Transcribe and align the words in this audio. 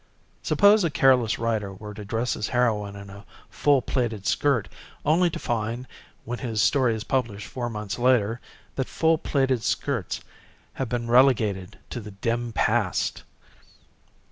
Suppose 0.41 0.83
a 0.83 0.89
careless 0.89 1.37
writer 1.37 1.71
were 1.71 1.93
to 1.93 2.03
dress 2.03 2.33
his 2.33 2.47
heroine 2.47 2.95
in 2.95 3.11
a 3.11 3.23
full 3.51 3.83
plaited 3.83 4.25
skirt 4.25 4.67
only 5.05 5.29
to 5.29 5.37
find, 5.37 5.87
when 6.25 6.39
his 6.39 6.59
story 6.59 6.95
is 6.95 7.03
published 7.03 7.45
four 7.45 7.69
months 7.69 7.99
later, 7.99 8.41
that 8.77 8.89
full 8.89 9.19
plaited 9.19 9.61
skirts 9.61 10.21
have 10.73 10.89
been 10.89 11.05
relegated 11.07 11.77
to 11.91 11.99
the 11.99 12.09
dim 12.09 12.51
past! 12.51 13.21